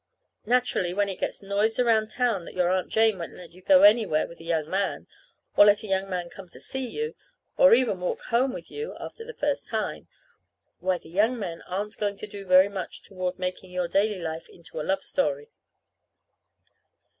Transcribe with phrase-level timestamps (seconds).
[0.47, 3.83] Naturally, when it gets noised around town that your Aunt Jane won't let you go
[3.83, 5.05] anywhere with a young man,
[5.55, 7.13] or let a young man come to see you,
[7.55, 10.07] or even walk home with you after the first time
[10.79, 14.49] why, the young men aren't going to do very much toward making your daily life
[14.49, 15.51] into a love story.